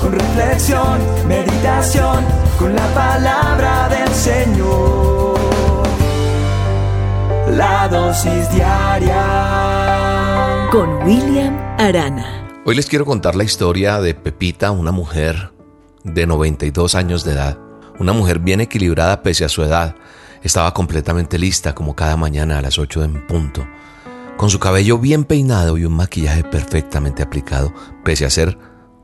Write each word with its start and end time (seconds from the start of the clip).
con 0.00 0.12
reflexión, 0.12 1.00
meditación, 1.26 2.24
con 2.58 2.74
la 2.74 2.86
palabra 2.94 3.88
del 3.88 4.08
Señor. 4.14 5.38
La 7.50 7.88
dosis 7.88 8.50
diaria 8.52 9.88
con 10.70 11.02
William 11.02 11.56
Arana. 11.78 12.46
Hoy 12.64 12.74
les 12.74 12.86
quiero 12.86 13.04
contar 13.06 13.34
la 13.34 13.44
historia 13.44 14.00
de 14.00 14.14
Pepita, 14.14 14.70
una 14.70 14.92
mujer 14.92 15.52
de 16.04 16.26
92 16.26 16.94
años 16.94 17.24
de 17.24 17.32
edad. 17.32 17.58
Una 17.98 18.12
mujer 18.12 18.38
bien 18.38 18.60
equilibrada 18.60 19.22
pese 19.22 19.44
a 19.44 19.48
su 19.48 19.62
edad. 19.62 19.96
Estaba 20.42 20.72
completamente 20.74 21.38
lista 21.38 21.74
como 21.74 21.96
cada 21.96 22.16
mañana 22.16 22.58
a 22.58 22.62
las 22.62 22.78
8 22.78 23.02
en 23.02 23.26
punto. 23.26 23.66
Con 24.36 24.50
su 24.50 24.60
cabello 24.60 24.98
bien 24.98 25.24
peinado 25.24 25.78
y 25.78 25.84
un 25.84 25.94
maquillaje 25.94 26.44
perfectamente 26.44 27.24
aplicado, 27.24 27.72
pese 28.04 28.24
a 28.24 28.30
ser 28.30 28.56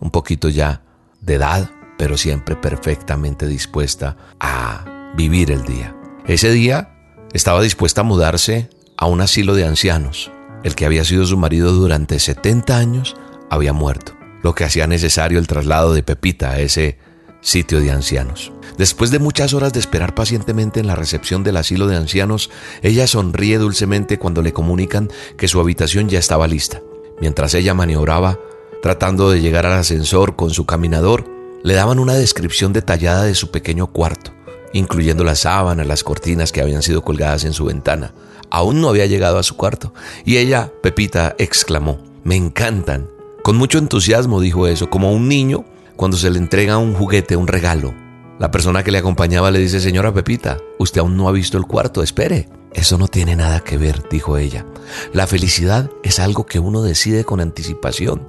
un 0.00 0.10
poquito 0.10 0.48
ya 0.48 0.82
de 1.20 1.34
edad, 1.34 1.70
pero 1.96 2.16
siempre 2.16 2.56
perfectamente 2.56 3.46
dispuesta 3.46 4.16
a 4.40 5.12
vivir 5.16 5.50
el 5.50 5.64
día. 5.64 5.94
Ese 6.26 6.50
día 6.50 6.94
estaba 7.32 7.62
dispuesta 7.62 8.02
a 8.02 8.04
mudarse 8.04 8.70
a 8.96 9.06
un 9.06 9.20
asilo 9.20 9.54
de 9.54 9.64
ancianos. 9.64 10.30
El 10.64 10.74
que 10.74 10.86
había 10.86 11.04
sido 11.04 11.24
su 11.24 11.36
marido 11.36 11.72
durante 11.72 12.18
70 12.18 12.76
años 12.76 13.16
había 13.50 13.72
muerto, 13.72 14.16
lo 14.42 14.54
que 14.54 14.64
hacía 14.64 14.86
necesario 14.86 15.38
el 15.38 15.46
traslado 15.46 15.94
de 15.94 16.02
Pepita 16.02 16.50
a 16.50 16.60
ese 16.60 16.98
sitio 17.40 17.80
de 17.80 17.90
ancianos. 17.90 18.52
Después 18.76 19.10
de 19.10 19.18
muchas 19.18 19.54
horas 19.54 19.72
de 19.72 19.80
esperar 19.80 20.14
pacientemente 20.14 20.80
en 20.80 20.86
la 20.86 20.96
recepción 20.96 21.42
del 21.42 21.56
asilo 21.56 21.86
de 21.86 21.96
ancianos, 21.96 22.50
ella 22.82 23.06
sonríe 23.06 23.58
dulcemente 23.58 24.18
cuando 24.18 24.42
le 24.42 24.52
comunican 24.52 25.10
que 25.36 25.48
su 25.48 25.60
habitación 25.60 26.08
ya 26.08 26.18
estaba 26.18 26.46
lista. 26.46 26.80
Mientras 27.20 27.54
ella 27.54 27.74
maniobraba, 27.74 28.38
tratando 28.82 29.30
de 29.30 29.40
llegar 29.40 29.66
al 29.66 29.78
ascensor 29.78 30.36
con 30.36 30.50
su 30.50 30.66
caminador, 30.66 31.24
le 31.62 31.74
daban 31.74 31.98
una 31.98 32.14
descripción 32.14 32.72
detallada 32.72 33.24
de 33.24 33.34
su 33.34 33.50
pequeño 33.50 33.88
cuarto, 33.88 34.32
incluyendo 34.72 35.24
las 35.24 35.40
sábanas, 35.40 35.86
las 35.86 36.04
cortinas 36.04 36.52
que 36.52 36.60
habían 36.60 36.82
sido 36.82 37.02
colgadas 37.02 37.44
en 37.44 37.52
su 37.52 37.64
ventana. 37.64 38.12
Aún 38.50 38.80
no 38.80 38.88
había 38.88 39.06
llegado 39.06 39.38
a 39.38 39.42
su 39.42 39.56
cuarto, 39.56 39.92
y 40.24 40.38
ella, 40.38 40.72
Pepita, 40.82 41.34
exclamó, 41.38 41.98
Me 42.24 42.36
encantan, 42.36 43.08
con 43.42 43.56
mucho 43.56 43.78
entusiasmo 43.78 44.40
dijo 44.40 44.66
eso, 44.66 44.90
como 44.90 45.12
un 45.12 45.28
niño 45.28 45.64
cuando 45.96 46.16
se 46.16 46.30
le 46.30 46.38
entrega 46.38 46.78
un 46.78 46.94
juguete, 46.94 47.34
un 47.34 47.46
regalo. 47.46 47.94
La 48.38 48.50
persona 48.50 48.84
que 48.84 48.92
le 48.92 48.98
acompañaba 48.98 49.50
le 49.50 49.58
dice, 49.58 49.80
señora 49.80 50.12
Pepita, 50.12 50.58
usted 50.78 51.00
aún 51.00 51.16
no 51.16 51.28
ha 51.28 51.32
visto 51.32 51.58
el 51.58 51.64
cuarto, 51.64 52.02
espere. 52.02 52.48
Eso 52.72 52.98
no 52.98 53.08
tiene 53.08 53.34
nada 53.34 53.60
que 53.60 53.78
ver, 53.78 54.04
dijo 54.10 54.36
ella. 54.36 54.66
La 55.12 55.26
felicidad 55.26 55.90
es 56.04 56.20
algo 56.20 56.46
que 56.46 56.60
uno 56.60 56.82
decide 56.82 57.24
con 57.24 57.40
anticipación. 57.40 58.28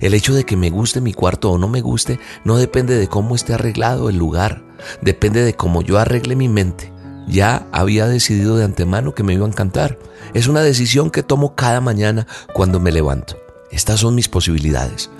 El 0.00 0.14
hecho 0.14 0.34
de 0.34 0.44
que 0.44 0.56
me 0.56 0.70
guste 0.70 1.00
mi 1.00 1.12
cuarto 1.12 1.50
o 1.50 1.58
no 1.58 1.68
me 1.68 1.80
guste 1.80 2.18
no 2.44 2.56
depende 2.56 2.96
de 2.96 3.08
cómo 3.08 3.34
esté 3.34 3.54
arreglado 3.54 4.08
el 4.08 4.16
lugar, 4.16 4.62
depende 5.00 5.42
de 5.42 5.54
cómo 5.54 5.82
yo 5.82 5.98
arregle 5.98 6.36
mi 6.36 6.48
mente. 6.48 6.92
Ya 7.26 7.66
había 7.70 8.06
decidido 8.06 8.56
de 8.56 8.64
antemano 8.64 9.14
que 9.14 9.22
me 9.22 9.34
iba 9.34 9.46
a 9.46 9.48
encantar. 9.48 9.98
Es 10.34 10.48
una 10.48 10.62
decisión 10.62 11.10
que 11.10 11.22
tomo 11.22 11.54
cada 11.54 11.80
mañana 11.80 12.26
cuando 12.52 12.80
me 12.80 12.92
levanto. 12.92 13.36
Estas 13.70 14.00
son 14.00 14.14
mis 14.14 14.28
posibilidades. 14.28 15.10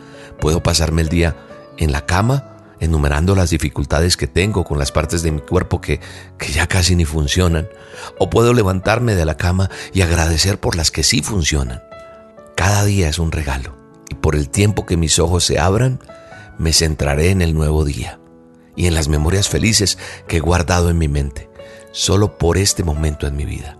Puedo 0.41 0.63
pasarme 0.63 1.03
el 1.03 1.09
día 1.09 1.37
en 1.77 1.93
la 1.93 2.07
cama 2.07 2.47
enumerando 2.81 3.37
las 3.37 3.51
dificultades 3.51 4.17
que 4.17 4.27
tengo 4.27 4.65
con 4.65 4.79
las 4.79 4.91
partes 4.91 5.23
de 5.23 5.31
mi 5.31 5.41
cuerpo 5.41 5.81
que, 5.81 6.01
que 6.39 6.51
ya 6.51 6.67
casi 6.67 6.97
ni 6.97 7.05
funcionan. 7.05 7.69
O 8.19 8.31
puedo 8.31 8.55
levantarme 8.55 9.15
de 9.15 9.27
la 9.27 9.37
cama 9.37 9.71
y 9.93 10.01
agradecer 10.01 10.59
por 10.59 10.77
las 10.77 10.91
que 10.91 11.03
sí 11.03 11.23
funcionan. 11.23 11.83
Cada 12.57 12.85
día 12.85 13.09
es 13.09 13.19
un 13.19 13.33
regalo 13.33 13.80
y 14.11 14.15
por 14.17 14.37
el 14.37 14.51
tiempo 14.51 14.85
que 14.85 14.99
mis 14.99 15.19
ojos 15.19 15.45
se 15.45 15.59
abran, 15.59 16.01
me 16.59 16.75
centraré 16.75 17.31
en 17.31 17.41
el 17.41 17.55
nuevo 17.55 17.85
día 17.85 18.21
y 18.77 18.87
en 18.87 18.95
las 18.95 19.09
memorias 19.09 19.49
felices 19.49 19.97
que 20.27 20.37
he 20.37 20.41
guardado 20.41 20.91
en 20.91 20.99
mi 20.99 21.09
mente, 21.09 21.49
solo 21.93 22.37
por 22.37 22.59
este 22.59 22.85
momento 22.85 23.27
en 23.27 23.37
mi 23.37 23.47
vida. 23.47 23.79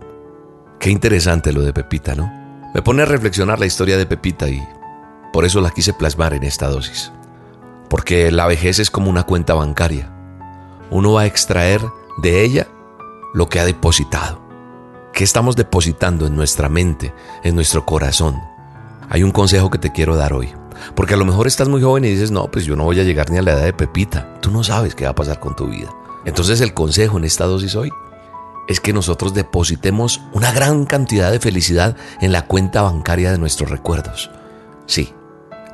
Qué 0.79 0.89
interesante 0.89 1.53
lo 1.53 1.61
de 1.61 1.73
Pepita, 1.73 2.15
¿no? 2.15 2.31
Me 2.73 2.81
pone 2.81 3.03
a 3.03 3.05
reflexionar 3.05 3.59
la 3.59 3.65
historia 3.65 3.97
de 3.97 4.05
Pepita 4.07 4.49
y 4.49 4.63
por 5.33 5.45
eso 5.45 5.61
la 5.61 5.71
quise 5.71 5.93
plasmar 5.93 6.33
en 6.33 6.43
esta 6.43 6.67
dosis. 6.67 7.11
Porque 7.89 8.31
la 8.31 8.47
vejez 8.47 8.79
es 8.79 8.89
como 8.89 9.09
una 9.09 9.23
cuenta 9.23 9.53
bancaria. 9.53 10.11
Uno 10.89 11.13
va 11.13 11.21
a 11.21 11.25
extraer 11.25 11.81
de 12.21 12.43
ella 12.43 12.67
lo 13.33 13.49
que 13.49 13.59
ha 13.59 13.65
depositado. 13.65 14.41
¿Qué 15.13 15.23
estamos 15.23 15.55
depositando 15.55 16.25
en 16.25 16.35
nuestra 16.35 16.69
mente, 16.69 17.13
en 17.43 17.55
nuestro 17.55 17.85
corazón? 17.85 18.37
Hay 19.11 19.23
un 19.23 19.31
consejo 19.31 19.69
que 19.69 19.77
te 19.77 19.91
quiero 19.91 20.15
dar 20.15 20.31
hoy. 20.31 20.53
Porque 20.95 21.15
a 21.15 21.17
lo 21.17 21.25
mejor 21.25 21.45
estás 21.45 21.67
muy 21.67 21.81
joven 21.81 22.05
y 22.05 22.09
dices, 22.09 22.31
no, 22.31 22.49
pues 22.49 22.63
yo 22.63 22.77
no 22.77 22.85
voy 22.85 22.97
a 23.01 23.03
llegar 23.03 23.29
ni 23.29 23.37
a 23.37 23.41
la 23.41 23.51
edad 23.51 23.65
de 23.65 23.73
Pepita. 23.73 24.39
Tú 24.39 24.51
no 24.51 24.63
sabes 24.63 24.95
qué 24.95 25.03
va 25.03 25.11
a 25.11 25.15
pasar 25.15 25.41
con 25.41 25.53
tu 25.53 25.67
vida. 25.67 25.93
Entonces 26.23 26.61
el 26.61 26.73
consejo 26.73 27.17
en 27.17 27.25
esta 27.25 27.45
dosis 27.45 27.75
hoy 27.75 27.91
es 28.69 28.79
que 28.79 28.93
nosotros 28.93 29.33
depositemos 29.33 30.21
una 30.31 30.53
gran 30.53 30.85
cantidad 30.85 31.29
de 31.29 31.41
felicidad 31.41 31.97
en 32.21 32.31
la 32.31 32.47
cuenta 32.47 32.83
bancaria 32.83 33.33
de 33.33 33.37
nuestros 33.37 33.69
recuerdos. 33.69 34.31
Sí, 34.85 35.13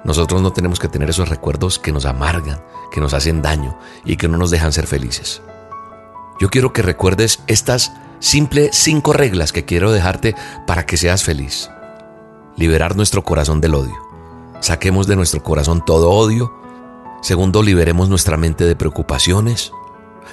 nosotros 0.03 0.41
no 0.41 0.51
tenemos 0.51 0.79
que 0.79 0.87
tener 0.87 1.11
esos 1.11 1.29
recuerdos 1.29 1.77
que 1.77 1.91
nos 1.91 2.05
amargan, 2.05 2.59
que 2.91 3.01
nos 3.01 3.13
hacen 3.13 3.43
daño 3.43 3.77
y 4.03 4.17
que 4.17 4.27
no 4.27 4.39
nos 4.39 4.49
dejan 4.49 4.73
ser 4.73 4.87
felices. 4.87 5.43
Yo 6.39 6.49
quiero 6.49 6.73
que 6.73 6.81
recuerdes 6.81 7.41
estas 7.45 7.91
simples 8.19 8.71
cinco 8.73 9.13
reglas 9.13 9.51
que 9.51 9.63
quiero 9.63 9.91
dejarte 9.91 10.33
para 10.65 10.87
que 10.87 10.97
seas 10.97 11.23
feliz. 11.23 11.69
Liberar 12.57 12.95
nuestro 12.95 13.23
corazón 13.23 13.61
del 13.61 13.75
odio. 13.75 13.95
Saquemos 14.61 15.05
de 15.05 15.15
nuestro 15.15 15.43
corazón 15.43 15.85
todo 15.85 16.09
odio. 16.09 16.51
Segundo, 17.21 17.61
liberemos 17.61 18.09
nuestra 18.09 18.35
mente 18.35 18.65
de 18.65 18.75
preocupaciones. 18.75 19.71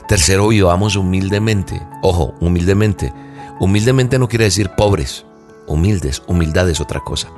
Tercero, 0.08 0.48
vivamos 0.48 0.96
humildemente. 0.96 1.86
Ojo, 2.02 2.34
humildemente. 2.40 3.12
Humildemente 3.60 4.18
no 4.18 4.28
quiere 4.28 4.46
decir 4.46 4.70
pobres. 4.74 5.26
Humildes, 5.66 6.22
humildad 6.26 6.68
es 6.70 6.80
otra 6.80 7.00
cosa. 7.00 7.28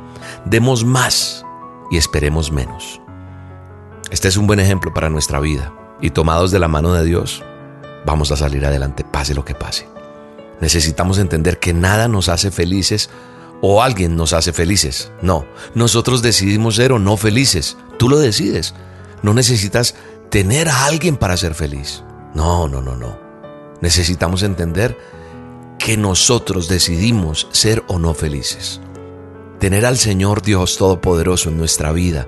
Demos 0.45 0.85
más 0.85 1.45
y 1.91 1.97
esperemos 1.97 2.53
menos. 2.53 3.01
Este 4.11 4.29
es 4.29 4.37
un 4.37 4.47
buen 4.47 4.61
ejemplo 4.61 4.95
para 4.95 5.11
nuestra 5.11 5.41
vida. 5.41 5.73
Y 6.01 6.11
tomados 6.11 6.53
de 6.53 6.61
la 6.61 6.69
mano 6.69 6.93
de 6.93 7.05
Dios, 7.05 7.43
vamos 8.05 8.31
a 8.31 8.37
salir 8.37 8.65
adelante, 8.65 9.03
pase 9.03 9.35
lo 9.35 9.45
que 9.45 9.55
pase. 9.57 9.89
Necesitamos 10.61 11.19
entender 11.19 11.59
que 11.59 11.75
nada 11.75 12.07
nos 12.07 12.29
hace 12.29 12.53
felices 12.53 13.11
o 13.63 13.83
alguien 13.83 14.17
nos 14.17 14.33
hace 14.33 14.53
felices. 14.53 15.11
No, 15.23 15.47
nosotros 15.75 16.23
decidimos 16.23 16.77
ser 16.77 16.93
o 16.93 16.99
no 16.99 17.17
felices. 17.17 17.77
Tú 17.99 18.09
lo 18.09 18.19
decides. 18.19 18.75
No 19.23 19.35
necesitas 19.35 19.95
tener 20.31 20.69
a 20.69 20.87
alguien 20.87 21.17
para 21.17 21.37
ser 21.37 21.55
feliz. 21.55 22.05
No, 22.35 22.69
no, 22.69 22.83
no, 22.83 22.97
no. 22.97 23.19
Necesitamos 23.81 24.43
entender 24.43 24.97
que 25.79 25.97
nosotros 25.97 26.69
decidimos 26.69 27.49
ser 27.53 27.85
o 27.89 27.99
no 27.99 28.15
felices. 28.15 28.81
Tener 29.59 29.87
al 29.87 29.97
Señor 29.97 30.43
Dios 30.43 30.77
Todopoderoso 30.77 31.49
en 31.49 31.59
nuestra 31.59 31.93
vida. 31.93 32.27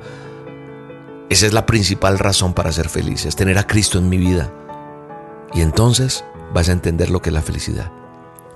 Esa 1.29 1.47
es 1.47 1.53
la 1.53 1.67
principal 1.67 2.19
razón 2.19 2.55
para 2.55 2.73
ser 2.73 2.89
felices, 2.89 3.37
tener 3.37 3.59
a 3.59 3.67
Cristo 3.67 3.99
en 3.99 4.09
mi 4.09 4.17
vida. 4.17 4.51
Y 5.53 5.61
entonces 5.61 6.25
vas 6.55 6.69
a 6.69 6.73
entender 6.73 7.11
lo 7.11 7.21
que 7.21 7.31
es 7.31 7.35
la 7.35 7.43
felicidad. 7.43 7.93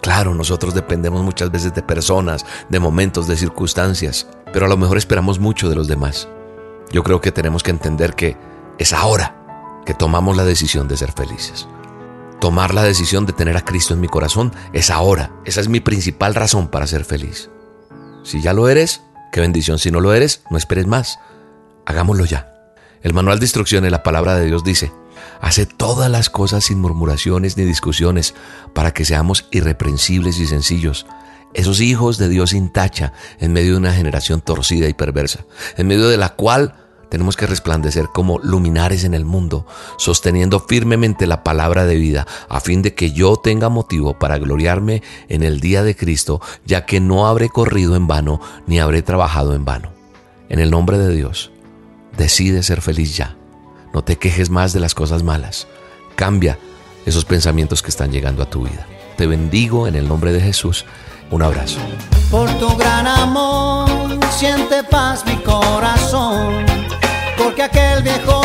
Claro, 0.03 0.35
nosotros 0.35 0.75
dependemos 0.75 1.23
muchas 1.23 1.53
veces 1.53 1.75
de 1.75 1.83
personas, 1.83 2.45
de 2.69 2.81
momentos, 2.81 3.29
de 3.29 3.37
circunstancias, 3.37 4.27
pero 4.53 4.67
a 4.67 4.69
lo 4.69 4.77
mejor 4.77 4.99
esperamos 4.99 5.39
mucho 5.39 5.71
de 5.71 5.77
los 5.77 5.87
demás. 5.87 6.29
Yo 6.91 7.05
creo 7.05 7.21
que 7.21 7.31
tenemos 7.31 7.63
que 7.63 7.71
entender 7.71 8.15
que 8.15 8.37
es 8.79 8.93
ahora 8.93 9.81
que 9.87 9.95
tomamos 9.95 10.37
la 10.37 10.45
decisión 10.45 10.89
de 10.89 10.97
ser 10.97 11.13
felices. 11.13 11.69
Tomar 12.41 12.75
la 12.75 12.83
decisión 12.83 13.27
de 13.27 13.33
tener 13.33 13.57
a 13.57 13.65
Cristo 13.65 13.95
en 13.95 14.01
mi 14.01 14.09
corazón 14.09 14.53
es 14.73 14.91
ahora. 14.91 15.31
Esa 15.45 15.61
es 15.61 15.69
mi 15.69 15.79
principal 15.79 16.35
razón 16.35 16.67
para 16.67 16.89
ser 16.89 17.05
feliz. 17.05 17.49
Si 18.25 18.43
ya 18.43 18.53
lo 18.53 18.69
eres, 18.69 19.03
qué 19.31 19.41
bendición. 19.41 19.79
Si 19.79 19.93
no 19.93 20.01
lo 20.01 20.13
eres, 20.13 20.43
no 20.51 20.57
esperes 20.57 20.89
más. 20.89 21.21
Hagámoslo 21.87 22.25
ya. 22.25 22.53
El 23.03 23.15
manual 23.15 23.39
de 23.39 23.45
instrucciones, 23.45 23.93
la 23.93 24.03
palabra 24.03 24.35
de 24.35 24.47
Dios 24.47 24.65
dice, 24.65 24.93
hace 25.41 25.67
todas 25.67 26.11
las 26.11 26.31
cosas 26.31 26.65
sin 26.65 26.81
murmuraciones 26.81 27.57
ni 27.57 27.65
discusiones, 27.65 28.35
para 28.75 28.93
que 28.93 29.05
seamos 29.05 29.47
irreprensibles 29.51 30.39
y 30.39 30.47
sencillos, 30.47 31.07
esos 31.55 31.81
hijos 31.81 32.19
de 32.19 32.29
Dios 32.29 32.51
sin 32.51 32.71
tacha, 32.71 33.13
en 33.39 33.53
medio 33.53 33.73
de 33.73 33.79
una 33.79 33.93
generación 33.93 34.41
torcida 34.41 34.89
y 34.89 34.95
perversa, 34.95 35.45
en 35.77 35.87
medio 35.87 36.09
de 36.09 36.17
la 36.17 36.31
cual 36.31 36.75
Tenemos 37.13 37.37
que 37.37 37.47
resplandecer 37.47 38.07
como 38.09 38.39
luminares 38.39 39.05
en 39.05 39.13
el 39.13 39.27
mundo, 39.27 39.67
sosteniendo 39.99 40.61
firmemente 40.61 41.27
la 41.27 41.45
palabra 41.45 41.85
de 41.85 41.97
vida, 41.97 42.27
a 42.49 42.59
fin 42.59 42.81
de 42.81 42.95
que 42.95 43.13
yo 43.13 43.37
tenga 43.37 43.69
motivo 43.69 44.19
para 44.19 44.39
gloriarme 44.39 45.03
en 45.29 45.43
el 45.43 45.61
día 45.61 45.83
de 45.83 45.95
Cristo, 45.95 46.41
ya 46.65 46.87
que 46.87 47.01
no 47.01 47.27
habré 47.27 47.51
corrido 47.51 47.97
en 47.97 48.07
vano 48.07 48.41
ni 48.67 48.81
habré 48.81 49.03
trabajado 49.03 49.55
en 49.55 49.67
vano. 49.67 49.93
En 50.49 50.59
el 50.59 50.71
nombre 50.71 50.97
de 50.97 51.15
Dios, 51.15 51.53
decide 52.17 52.63
ser 52.63 52.81
feliz 52.81 53.15
ya. 53.15 53.37
No 53.93 54.03
te 54.03 54.17
quejes 54.17 54.51
más 54.51 54.73
de 54.73 54.81
las 54.81 54.95
cosas 54.95 55.23
malas. 55.23 55.67
Cambia 56.15 56.59
esos 57.05 57.25
pensamientos 57.25 57.83
que 57.83 57.91
están 57.91 58.11
llegando 58.11 58.43
a 58.43 58.51
tu 58.51 58.65
vida. 58.65 58.87
Te 59.17 59.27
bendigo 59.27 59.87
en 59.87 59.95
el 59.95 60.09
nombre 60.09 60.33
de 60.33 60.41
Jesús. 60.41 60.85
Un 61.31 61.43
abrazo. 61.43 61.79
Por 62.31 62.51
tu 62.59 62.77
gran 62.77 63.07
amor 63.07 63.89
siente 64.31 64.83
paz 64.85 65.25
mi 65.27 65.37
corazón 65.37 66.65
porque 67.37 67.63
aquel 67.63 68.03
viejo 68.03 68.41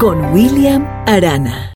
Con 0.00 0.32
William 0.32 0.86
Arana. 1.06 1.56